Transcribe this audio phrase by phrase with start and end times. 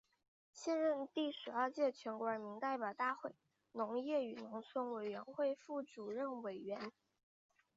[0.51, 3.35] 现任第十二届全国人民代表大会
[3.71, 6.91] 农业与农村委员会副主任委员。